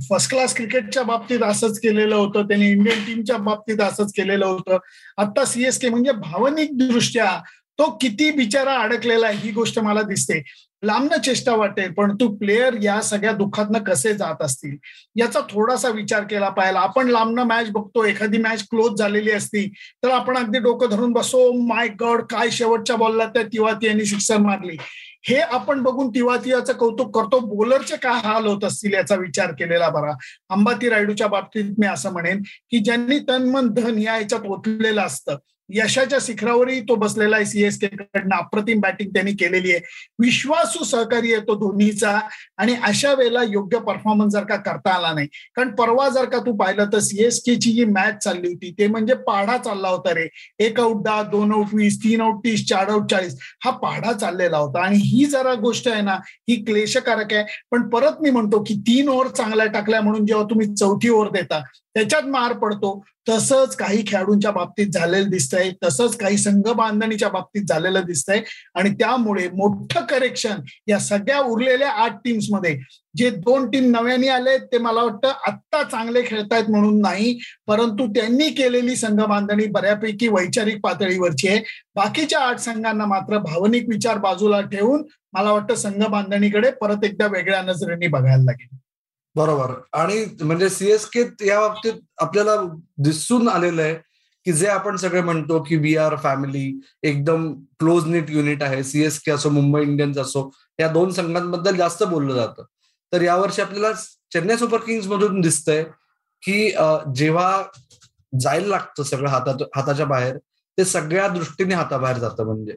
फर्स्ट 0.09 0.31
क्लास 0.31 0.55
क्रिकेटच्या 0.55 1.03
बाबतीत 1.03 1.43
असंच 1.43 1.79
केलेलं 1.81 2.15
होतं. 2.15 2.47
त्यांनी 2.49 2.71
इंडियन 2.71 3.05
टीमच्या 3.07 3.37
बाबतीत 3.37 3.81
असंच 3.81 4.13
केलेलं 4.13 4.47
होतं. 4.47 4.79
आता 5.19 5.45
सीएसके 5.45 5.89
म्हणजे 5.89 6.13
भावनिक 6.13 6.77
दृष्ट्या 6.79 7.39
तो 7.79 7.91
किती 8.01 8.31
बिचारा 8.37 8.75
अडकलेला 8.77 9.27
आहे 9.27 9.37
ही 9.39 9.51
गोष्ट 9.53 9.79
मला 9.79 10.03
दिसते. 10.03 10.43
लांबनं 10.83 11.21
चेष्टा 11.25 11.55
वाटेल 11.57 11.93
पण 11.93 12.15
तू 12.21 12.29
प्लेयर 12.39 12.75
या 12.83 13.01
सगळ्या 13.03 13.33
दुःखातनं 13.33 13.83
कसे 13.85 14.13
जात 14.15 14.43
असतील? 14.43 14.77
याचा 15.17 15.41
थोडासा 15.51 15.89
विचार 15.89 16.25
केला 16.31 16.49
पाहिजे 16.49 16.79
आपण 16.79 17.09
लांबनं 17.09 17.43
मॅच 17.47 17.71
बघतो 17.71 18.05
एखादी 18.05 18.39
मॅच 18.39 18.63
क्लोज 18.71 18.99
झालेली 18.99 19.31
असती 19.33 19.67
तर 20.03 20.11
आपण 20.11 20.37
अगदी 20.37 20.59
डोकं 20.59 20.91
धरून 20.91 21.13
बसो 21.13 21.51
माय 21.67 21.89
गॉड 22.01 22.23
काय 22.31 22.51
शेवटच्या 22.51 22.97
बॉलला 22.97 23.27
त्या 23.27 23.43
तिवाती 23.43 23.87
यांनी 23.87 24.05
सिक्सर 24.05 24.37
मारली. 24.39 24.77
हे 25.29 25.39
आपण 25.41 25.83
बघून 25.83 26.09
तिवातियाचं 26.09 26.73
कौतुक 26.73 27.15
करतो. 27.15 27.41
बोलरचे 27.41 27.97
काय 27.97 28.21
हाल 28.25 28.47
होत 28.47 28.65
असतील 28.65 28.93
याचा 28.93 29.15
विचार 29.15 29.53
केलेला 29.53 29.89
बरा. 29.89 30.13
अंबाती 30.51 30.89
रायडूच्या 30.89 31.27
बाबतीत 31.27 31.75
मी 31.79 31.87
असं 31.87 32.13
म्हणेन 32.13 32.43
की 32.71 32.79
ज्यांनी 32.79 33.19
तन 33.19 33.51
मन 33.51 33.69
धन 33.69 33.99
या 33.99 34.17
याच्यात 34.19 34.41
ओतलेलं 34.47 35.03
असतं 35.03 35.37
यशाच्या 35.71 36.19
शिखरावरही 36.23 36.81
तो 36.81 36.95
बसलेला 36.95 37.37
आहे 37.37 37.45
सीएसके 37.47 37.87
कडनं 37.87 38.37
अप्रतिम 38.37 38.81
बॅटिंग 38.81 39.11
त्यांनी 39.11 39.33
केलेली 39.33 39.73
आहे. 39.73 39.81
विश्वासू 40.19 40.85
सहकारी 40.85 41.33
आहे 41.33 41.43
तो 41.43 41.55
धोनीचा. 41.55 42.19
आणि 42.59 42.75
अशा 42.85 43.13
वेळेला 43.15 43.43
योग्य 43.43 43.79
परफॉर्मन्स 43.79 44.33
जर 44.33 44.45
का 44.45 44.57
करता 44.57 44.91
आला 44.91 45.13
नाही 45.13 45.27
कारण 45.57 45.71
परवा 45.75 46.09
जर 46.09 46.25
का 46.25 46.39
तू 46.39 46.53
पाहिलं 46.57 46.87
तर 46.93 46.99
सीएसकेची 46.99 47.73
जी 47.73 47.85
मॅच 47.85 48.23
चालली 48.25 48.49
होती 48.49 48.75
ते 48.79 48.87
म्हणजे 48.87 49.15
पाढा 49.27 49.57
चालला 49.57 49.89
होता 49.89 50.15
रे. 50.15 50.27
एक 50.59 50.81
आउट 50.81 51.03
दहा 51.05 51.23
दोन 51.23 51.53
आउट 51.53 51.75
वीस 51.75 51.99
तीन 52.05 52.21
आउट 52.21 52.45
तीस 52.45 52.67
चार 52.69 52.89
आउट 52.89 53.11
चाळीस. 53.11 53.37
हा 53.65 53.71
पाढा 53.71 54.13
चाललेला 54.13 54.59
होता. 54.59 54.85
आणि 54.85 54.99
ही 54.99 55.25
जरा 55.25 55.55
गोष्ट 55.55 55.89
आहे 55.89 56.03
ना 56.03 56.15
ही 56.49 56.63
क्लेशकारक 56.65 57.33
आहे. 57.33 57.45
पण 57.71 57.89
परत 57.89 58.23
मी 58.23 58.31
म्हणतो 58.31 58.63
की 58.69 58.75
तीन 58.89 59.09
ओव्हर 59.09 59.29
चांगल्या 59.29 59.67
टाकल्या 59.67 60.01
म्हणून 60.01 60.27
जेव्हा 60.27 60.45
तुम्ही 60.45 60.75
चौथी 60.75 61.09
ओव्हर 61.09 61.31
देता 61.33 61.63
त्याच्यात 61.99 62.23
मार 62.23 62.53
पडतो. 62.53 63.05
तसंच 63.29 63.77
काही 63.77 64.05
खेळाडूंच्या 64.07 64.51
बाबतीत 64.51 64.87
झालेलं 64.87 65.31
दिसतंय. 65.31 65.71
तसंच 65.85 66.17
काही 66.17 66.39
संघ 66.39 66.69
बांधणीच्या 66.69 67.29
बाबतीत 67.29 67.63
झालेलं 67.69 68.01
दिसतंय. 68.07 68.43
आणि 68.75 68.91
त्यामुळे 68.91 69.49
मोठं 69.49 70.01
करेक्शन 70.01 70.55
या 70.87 70.99
सगळ्या 70.99 71.41
उरलेल्या 71.41 71.91
आठ 71.91 72.17
टीम्समध्ये. 72.25 72.79
जे 73.17 73.31
दोन 73.31 73.71
टीम 73.71 73.91
नव्याने 73.91 74.29
आले 74.29 74.59
ते 74.59 74.79
मला 74.79 75.03
वाटतं 75.03 75.29
आत्ता 75.29 75.83
चांगले 75.83 76.23
खेळतायत 76.27 76.71
म्हणून 76.71 77.01
नाही. 77.01 77.39
परंतु 77.67 78.07
त्यांनी 78.07 78.51
केलेली 78.51 78.97
संघ 78.97 79.21
बांधणी 79.21 79.67
बऱ्यापैकी 79.67 80.29
वैचारिक 80.29 80.81
पातळीवरची 80.81 81.49
आहे. 81.49 81.59
बाकीच्या 81.95 82.39
आठ 82.39 82.59
संघांना 82.59 83.07
मात्र 83.07 83.39
भावनिक 83.39 83.89
विचार 83.89 84.19
बाजूला 84.19 84.61
ठेवून 84.61 85.03
मला 85.33 85.53
वाटतं 85.53 85.75
संघ 85.75 86.05
बांधणीकडे 86.05 86.71
परत 86.71 87.05
एकदा 87.05 87.27
वेगळ्या 87.27 87.63
नजरेने 87.63 88.07
बघायला 88.07 88.45
लागेल. 88.45 88.77
बरोबर. 89.39 89.73
आणि 89.93 90.25
म्हणजे 90.43 90.69
सीएसके 90.71 91.23
या 91.47 91.61
बाबतीत 91.61 91.95
आपल्याला 92.23 92.55
दिसून 93.05 93.49
आलेलं 93.49 93.83
आहे 93.83 93.95
की 94.47 94.53
जे 94.53 94.67
आपण 94.69 94.97
सगळे 94.97 95.21
म्हणतो 95.23 95.63
की 95.63 95.77
वी 95.77 95.97
आर 95.97 96.17
फॅमिली 96.23 96.81
एकदम 97.03 97.53
क्लोज 97.79 98.07
नीट 98.07 98.31
युनिट 98.31 98.63
आहे. 98.63 98.83
सीएसके 98.85 99.31
असो 99.31 99.51
मुंबई 99.51 99.83
इंडियन्स 99.83 100.19
असो 100.19 100.51
या 100.79 100.89
दोन 100.93 101.11
संघांबद्दल 101.13 101.77
जास्त 101.77 102.03
बोललं 102.03 102.35
जातं. 102.35 102.63
तर 103.13 103.23
यावर्षी 103.23 103.63
आपल्याला 103.63 103.93
चेन्नई 104.33 104.57
सुपर 104.57 104.79
किंग्स 104.87 105.07
मधून 105.09 105.41
दिसतंय 105.41 105.83
की 106.43 106.69
जेव्हा 107.17 107.63
जायला 108.33 108.67
लागतं 108.67 109.03
सगळं 109.03 109.29
हातात 109.29 109.63
हाताच्या 109.77 110.07
बाहेर 110.07 110.37
ते 110.79 110.85
सगळ्या 110.85 111.29
दृष्टीने 111.29 111.75
हाताबाहेर 111.75 112.19
जातं 112.19 112.45
म्हणजे. 112.47 112.75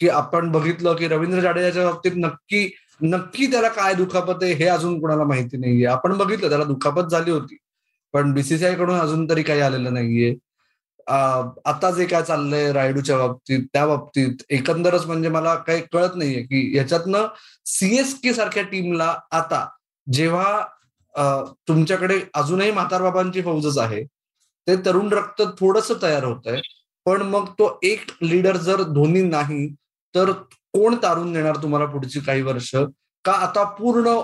की 0.00 0.08
आपण 0.08 0.50
बघितलं 0.52 0.94
की 0.96 1.08
रवींद्र 1.08 1.40
जाडेजाच्या 1.40 1.84
बाबतीत 1.84 2.12
नक्की 2.16 2.64
नक्की 3.02 3.46
त्याला 3.50 3.68
काय 3.68 3.94
दुखापत 3.94 4.42
आहे 4.42 4.52
हे 4.54 4.66
अजून 4.68 5.00
कुणाला 5.00 5.24
माहिती 5.24 5.56
नाहीये. 5.56 5.86
आपण 5.86 6.16
बघितलं 6.18 6.48
त्याला 6.48 6.64
दुखापत 6.64 7.10
झाली 7.10 7.30
होती. 7.30 7.56
पण 8.14 8.32
बीसीसीआयकडून 8.34 8.98
अजून 9.00 9.28
तरी 9.30 9.42
काही 9.42 9.60
आलेलं 9.60 9.94
नाहीये. 9.94 10.34
आता 11.06 11.90
जे 11.90 12.04
काय 12.06 12.22
चाललंय 12.22 12.72
रायडूच्या 12.72 13.16
बाबतीत 13.18 13.64
त्या 13.72 13.86
बाबतीत 13.86 14.42
एकंदरच 14.50 15.06
म्हणजे 15.06 15.28
मला 15.28 15.54
काही 15.66 15.82
कळत 15.92 16.16
नाहीये 16.16 16.42
की 16.42 16.76
याच्यातनं 16.76 17.26
सीएसके 17.66 18.34
सारख्या 18.34 18.62
टीमला 18.62 19.14
आता 19.30 19.66
जेव्हा 20.06 20.60
तुमच्याकडे 21.68 22.20
अजूनही 22.34 22.70
म्हातारबाबांची 22.70 23.42
फौजच 23.42 23.78
आहे 23.78 24.02
ते 24.66 24.76
तरुण 24.76 25.12
रक्त 25.12 25.42
थोडस 25.60 25.90
तयार 26.02 26.24
होत 26.24 26.46
आहे 26.46 26.60
पण 27.06 27.22
मग 27.22 27.46
तो 27.52 27.78
एक 27.82 28.10
लीडर 28.22 28.56
जर 28.56 28.82
धोनी 28.82 29.22
नाही 29.22 29.66
तर 30.14 30.32
कोण 30.72 30.94
तारून 31.02 31.32
देणार 31.32 31.56
तुम्हाला 31.62 31.86
पुढची 31.86 32.20
काही 32.20 32.42
वर्ष? 32.42 32.70
का 33.24 33.32
आता 33.32 33.64
पूर्ण 33.78 34.14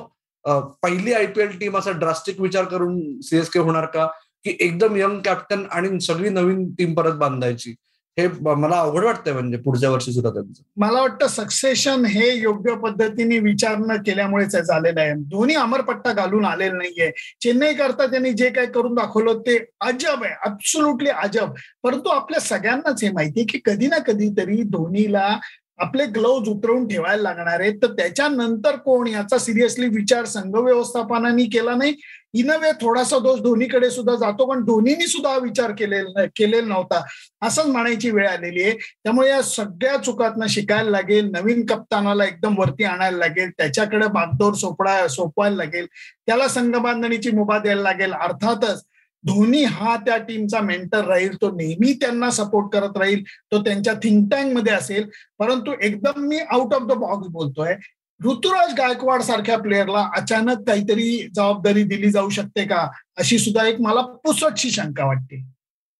पहिली 0.83 1.13
आयपीएल 1.13 1.59
टीम 1.59 1.77
असा 1.79 1.91
ड्रास्टिक 1.91 2.41
विचार 2.41 2.65
करून 2.65 3.21
सीएसके 3.21 3.59
होणार 3.59 3.87
का? 3.87 4.07
की 4.45 4.57
एकदम 4.61 4.97
यंग 4.97 5.21
कॅप्टन 5.25 5.65
आणि 5.71 6.01
सगळी 6.01 6.29
नवीन 6.29 6.71
टीम 6.79 6.95
परत 6.95 7.13
बांधायची. 7.13 7.75
हे 8.19 8.29
मला 8.41 8.79
अवघड 8.81 9.05
वाटतंय 9.05 9.33
म्हणजे 9.33 9.57
पुढच्या 9.57 9.91
वर्षी 9.91 10.13
सुद्धा 10.13 10.31
त्यांचं. 10.31 10.63
मला 10.77 11.01
वाटतं 11.01 11.27
सक्सेशन 11.27 12.05
हे 12.05 12.31
योग्य 12.39 12.75
पद्धतीने 12.75 13.39
विचार 13.39 13.77
न 13.79 13.97
केल्यामुळेच 14.07 14.57
झालेलं 14.57 15.01
आहे. 15.01 15.13
दोन्ही 15.17 15.57
अमरपट्टा 15.57 16.13
घालून 16.13 16.45
आलेला 16.45 16.77
नाहीये. 16.77 17.11
चेन्नई 17.41 17.75
करता 17.75 18.07
त्यांनी 18.07 18.33
जे 18.33 18.51
काय 18.51 18.67
करून 18.67 18.95
दाखवलं 18.95 19.39
ते 19.39 19.59
अजब 19.81 20.25
आहे. 20.25 20.35
अब्सोल्युटली 20.47 21.11
अजब. 21.11 21.53
परंतु 21.83 22.09
आपल्या 22.09 22.41
सगळ्यांनाच 22.41 23.05
हे 23.05 23.11
माहिती 23.11 23.45
की 23.45 23.61
कधी 23.65 23.87
ना 23.87 23.99
कधी 23.99 24.29
तरी 24.39 24.63
धोनीला 24.63 25.39
आपले 25.79 26.07
ग्लोव्ज 26.07 26.49
उतरवून 26.49 26.89
ठेवायला 26.89 27.23
लागणार 27.23 27.61
आहेत. 27.61 27.75
तर 27.83 27.87
त्याच्यानंतर 27.87 28.77
कोण? 28.77 29.07
याचा 29.07 29.39
सिरियसली 29.39 29.89
विचार 29.89 30.25
संघ 30.25 30.55
व्यवस्थापनाने 30.57 31.45
केला 31.45 31.75
नाही. 31.75 31.95
इन 32.35 32.51
वे 32.51 32.71
थोडासा 32.81 33.19
दोष 33.19 33.41
धोनीकडे 33.41 33.91
सुद्धा 33.91 34.15
जातो 34.15 34.47
पण 34.47 34.65
धोनीनी 34.65 35.07
सुद्धा 35.07 35.39
विचार 35.39 35.71
केलेला 35.71 36.25
केलेला 36.25 36.67
नव्हता. 36.67 37.03
असंच 37.43 37.67
म्हणायची 37.67 38.11
वेळ 38.11 38.29
आलेली 38.29 38.63
आहे. 38.63 38.73
त्यामुळे 38.73 39.29
या 39.29 39.43
सगळ्या 39.43 39.97
चुकातनं 39.97 40.47
शिकायला 40.47 40.91
लागेल. 40.91 41.31
नवीन 41.31 41.67
कप्तानाला 41.67 42.25
एकदम 42.25 42.59
वरती 42.59 42.85
आणायला 42.85 43.19
लागेल. 43.19 43.51
त्याच्याकडे 43.51 44.07
बागदोर 44.07 44.55
सोपडा 44.55 45.09
सोपवायला 45.09 45.57
लागेल. 45.57 45.87
त्याला 46.27 46.49
संघ 46.49 46.77
बांधणीची 46.77 47.31
मुभा 47.31 47.59
द्यायला 47.59 47.83
लागेल. 47.83 48.13
अर्थातच 48.13 48.85
धोनी 49.27 49.63
हा 49.65 49.97
त्या 49.97 50.17
टीमचा 50.17 50.61
मेंटर 50.61 51.05
राहील 51.05 51.35
तो 51.35 51.51
नेहमी 51.51 51.93
त्यांना 51.93 52.31
सपोर्ट 52.31 52.73
करत 52.73 52.97
राहील 52.97 53.23
तो 53.53 53.63
त्यांच्या 53.63 53.95
थिंक 53.95 54.31
टँकमध्ये 54.33 54.73
असेल. 54.73 55.09
परंतु 55.39 55.73
एकदम 55.83 56.21
मी 56.21 56.39
आउट 56.39 56.75
ऑफ 56.75 56.83
द 56.83 56.93
बॉक्स 56.93 57.29
बोलतोय 57.29 57.75
ऋतुराज 58.21 58.73
गायकवाड 58.79 59.23
सारख्या 59.23 59.59
प्लेअरला 59.59 60.09
अचानक 60.17 60.67
काहीतरी 60.67 61.29
जबाबदारी 61.35 61.83
दिली 61.83 62.11
जाऊ 62.11 62.29
शकते 62.29 62.65
का? 62.65 62.87
अशी 63.17 63.39
सुद्धा 63.39 63.67
एक 63.67 63.81
मला 63.81 64.01
पुसटशी 64.25 64.71
शंका 64.71 65.05
वाटते. 65.07 65.43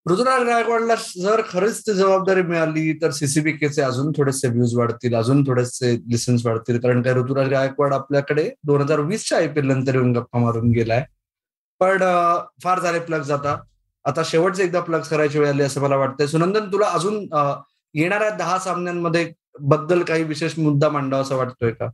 ऋतुराज 0.07 0.43
गायकवाडला 0.47 0.95
जर 1.17 1.41
खरंच 1.49 1.81
ती 1.87 1.95
जबाबदारी 1.95 2.43
मिळाली 2.43 2.93
तर 3.03 3.11
सीसीबीकेचे 3.11 3.83
अजून 3.83 4.11
थोडेसे 4.17 4.49
व्ह्यूज 4.49 4.75
वाढतील 4.75 5.15
अजून 5.15 5.43
थोडेसे 5.47 5.95
लिसन्स 6.11 6.47
वाढतील. 6.47 6.79
कारण 6.81 7.03
काय 7.03 7.15
ऋतुराज 7.15 7.49
गायकवाड 7.49 7.95
आपल्याकडे 7.95 8.49
दोन 8.65 8.81
हजार 8.81 9.01
वीसच्या 9.01 9.39
आयपीएल 9.39 9.67
नंतर 9.67 9.95
येऊन 9.95 10.13
गप्पा 10.13 10.39
मारून 10.39 10.71
गेलाय. 10.71 11.05
पण 11.81 12.03
फार 12.63 12.81
झाले 12.81 12.99
प्लग्स 13.01 13.31
आता. 13.31 13.57
आता 14.05 14.23
शेवटचे 14.25 14.65
एकदा 14.65 14.81
प्लग्स 14.81 15.09
करायची 15.09 15.39
वेळ 15.39 15.49
आली 15.49 15.63
असं 15.63 15.81
मला 15.81 15.97
वाटतंय. 15.97 16.27
सुनंदन 16.27 16.73
तुला 16.73 16.87
अजून 16.87 17.17
येणाऱ्या 17.95 18.31
दहा 18.31 18.59
सामन्यांमध्ये 18.59 19.33
बद्दल 19.61 20.03
काही 20.03 20.23
विशेष 20.25 20.59
मुद्दा 20.59 20.89
मांडावा 20.89 21.23
असं 21.23 21.37
वाटतोय 21.37 21.73
का? 21.73 21.89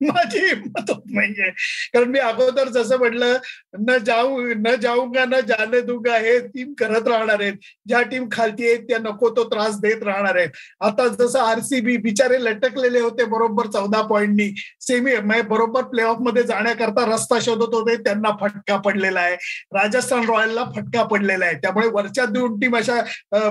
माझी 0.02 0.38
हिंमत 0.38 0.90
होत 0.90 1.02
नाहीये. 1.10 1.50
कारण 1.94 2.08
मी 2.10 2.18
अगोदर 2.20 2.68
जसं 2.68 2.98
म्हटलं 2.98 3.36
न 3.80 3.96
जाऊ 4.04 4.40
न 4.56 4.74
जाऊंगा 4.82 5.24
न 5.24 5.40
जाने 5.48 5.80
दूंगा 5.82 6.16
हे 6.18 6.38
टीम 6.48 6.72
करत 6.78 7.08
राहणार 7.08 7.40
आहेत. 7.40 7.54
ज्या 7.86 8.00
टीम 8.10 8.26
खालती 8.32 8.66
आहेत 8.68 8.82
त्या 8.88 8.98
नको 8.98 9.28
तो 9.36 9.44
त्रास 9.44 9.78
देत 9.80 10.02
राहणार 10.02 10.36
आहेत. 10.36 10.50
आता 10.80 11.06
जसं 11.08 11.38
आरसीबी 11.40 11.96
बिचारे 12.06 12.42
लटकलेले 12.44 13.00
होते 13.00 13.24
बरोबर 13.34 13.66
चौदा 13.72 14.02
पॉईंटनी 14.10 14.50
सेमी 14.80 15.14
बरोबर 15.48 15.82
प्ले 15.90 16.02
ऑफमध्ये 16.02 16.42
जाण्याकरता 16.42 17.04
रस्ता 17.14 17.38
शोधत 17.42 17.74
होते 17.74 17.96
त्यांना 18.04 18.30
फटका 18.40 18.76
पडलेला 18.86 19.20
आहे. 19.20 19.34
राजस्थान 19.74 20.24
रॉयलला 20.28 20.64
फटका 20.76 21.02
पडलेला 21.12 21.44
आहे. 21.44 21.54
त्यामुळे 21.62 21.88
वरच्या 21.92 22.24
दोन 22.36 22.58
टीम 22.60 22.76
अशा 22.76 23.00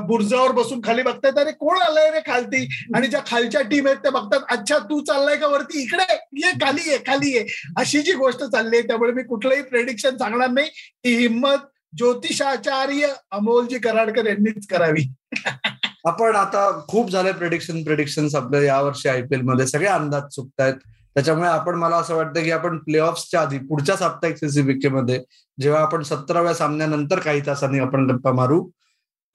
बुर्जावर 0.08 0.52
बसून 0.52 0.82
खाली 0.86 1.02
बघतायत 1.04 1.38
अरे 1.40 1.52
कोण 1.60 1.78
आलंय 1.82 2.10
रे 2.12 2.20
खालती? 2.28 2.66
आणि 2.96 3.08
ज्या 3.08 3.20
खालच्या 3.28 3.62
टीम 3.72 3.88
आहेत 3.88 3.98
त्या 4.04 4.12
बघतात 4.12 4.54
अच्छा 4.58 4.78
तू 4.90 5.00
चाललाय 5.06 5.36
का 5.38 5.48
वरती? 5.48 5.82
इकडे. 5.84 6.14
ये 6.36 6.52
खाली 6.52 6.90
आहे 6.90 6.98
खाली 6.98 7.38
आहे 7.38 7.46
अशी 7.78 8.02
जी 8.02 8.12
गोष्ट 8.12 8.44
चालली 8.44 8.78
आहे 8.78 8.88
त्यामुळे 8.88 9.12
मी 9.12 9.24
कुठलंही 9.24 9.62
प्रेडिक्शन 9.62 10.18
सांगणार 10.18 10.50
नाही. 10.50 10.70
ही 11.06 11.16
हिंमत 11.16 11.58
ज्योतिषाचार्य 11.98 13.08
अमोलजी 13.32 13.80
कराडकर 13.80 14.26
यांनीच 14.26 14.68
करावी. 14.68 15.14
आपण 16.06 16.36
आता 16.36 16.86
खूप 16.88 17.10
झाले 17.10 17.32
प्रेडिक्शन 17.32 17.84
प्रेडिक्शन 17.84 18.28
आपल्या 18.36 18.62
यावर्षी 18.62 19.10
आयपीएलमध्ये. 19.10 19.68
सगळे 19.68 19.88
अंदाज 19.88 20.24
चुकतायत. 20.24 20.74
त्याच्यामुळे 21.14 21.50
आपण 21.50 21.76
मला 21.76 21.96
असं 21.96 22.16
वाटतं 22.16 22.44
की 22.44 22.52
आपण 22.52 22.78
प्ले 22.78 23.00
ऑफच्या 23.00 23.42
आधी 23.42 23.58
पुढच्या 23.58 23.96
साप्ताहिक 23.98 24.38
सीसीबीके 24.38 24.90
मध्ये 24.90 25.24
जेव्हा 25.62 25.82
आपण 25.82 26.04
सतराव्या 26.04 26.54
सामन्यानंतर 26.54 27.20
काही 27.20 27.42
तासांनी 27.46 27.80
आपण 27.80 28.10
गप्पा 28.10 28.32
मारू 28.32 28.70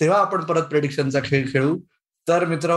तेव्हा 0.01 0.21
आपण 0.21 0.41
परत 0.41 0.63
प्रेडिक्शनचा 0.63 1.21
खेळ 1.25 1.47
खेळू. 1.53 1.79
तर 2.29 2.45
मित्र 2.45 2.71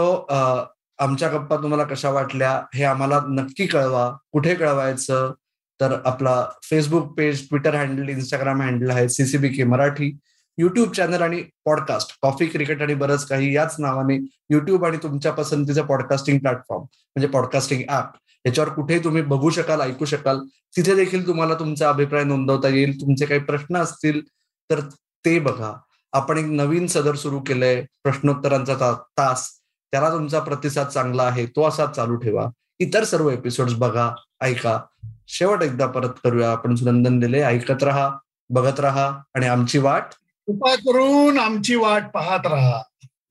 आमच्या 0.99 1.29
गप्पा 1.29 1.55
तुम्हाला 1.57 1.83
कशा 1.83 2.09
वाटल्या 2.09 2.51
हे 2.73 2.83
आम्हाला 2.83 3.19
नक्की 3.29 3.65
कळवा. 3.67 4.11
कुठे 4.31 4.55
कळवायचं? 4.55 5.33
तर 5.79 5.97
आपला 6.05 6.45
Facebook 6.63 7.13
page 7.17 7.47
Twitter 7.49 7.75
handle 7.75 8.09
Instagram 8.09 8.61
handle 8.61 8.89
आहे 8.89 9.09
सीसीबी 9.09 9.49
के 9.49 9.63
मराठी 9.63 10.17
युट्यूब 10.57 10.91
चॅनल 10.91 11.21
आणि 11.21 11.41
पॉडकास्ट 11.65 12.17
कॉफी 12.21 12.45
क्रिकेट 12.45 12.81
आणि 12.81 12.93
बरंच 12.93 13.25
काही 13.25 13.55
याच 13.55 13.75
नावाने 13.79 14.15
युट्यूब 14.49 14.85
आणि 14.85 14.97
तुमच्या 15.03 15.31
पसंतीचं 15.31 15.85
पॉडकास्टिंग 15.85 16.39
प्लॅटफॉर्म 16.39 16.81
म्हणजे 16.81 17.27
पॉडकास्टिंग 17.27 17.81
ऍप 17.89 18.05
याच्यावर 18.45 18.69
कुठे 18.69 18.99
तुम्ही 18.99 19.21
बघू 19.21 19.49
शकाल 19.49 19.81
ऐकू 19.81 20.05
शकाल 20.05 20.39
तिथे 20.77 20.95
देखील 20.95 21.27
तुम्हाला 21.27 21.53
तुमचा 21.53 21.89
अभिप्राय 21.89 22.23
नोंदवता 22.23 22.67
येईल 22.67 23.01
तुमचे 23.01 23.25
काही 23.25 23.39
प्रश्न 23.39 23.77
असतील 23.77 24.21
तर 24.69 24.79
ते 25.25 25.39
बघा. 25.39 25.73
आपण 26.13 26.37
एक 26.37 26.45
नवीन 26.45 26.87
सदर 26.87 27.15
सुरू 27.15 27.39
केलंय 27.39 27.81
प्रश्नोत्तरांचा 28.03 28.93
तास. 29.17 29.49
त्याला 29.93 30.11
तुमचा 30.11 30.39
प्रतिसाद 30.39 30.87
चांगला 30.87 31.23
आहे 31.23 31.45
तो 31.45 31.67
असाच 31.67 31.95
चालू 31.95 32.15
ठेवा. 32.15 32.47
इतर 32.79 33.03
सर्व 33.03 33.29
एपिसोड 33.29 33.69
बघा 33.71 34.11
ऐका. 34.41 34.79
शेवट 35.27 35.61
एकदा 35.61 35.85
परत 35.85 36.09
करूया. 36.23 36.51
आपण 36.51 36.75
सुनंदन 36.75 37.19
दिले 37.19 37.41
ऐकत 37.41 37.83
राहा 37.83 38.11
बघत 38.49 38.79
राहा 38.79 39.19
आणि 39.33 39.47
आमची 39.47 39.77
वाट? 39.77 40.03
कृपा 40.47 40.75
करून 40.75 41.39
आमची 41.39 41.75
वाट 41.75 42.03
पाहत 42.13 42.47
राहा. 42.47 42.81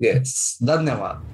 येस 0.01 0.59
धन्यवाद. 0.67 1.32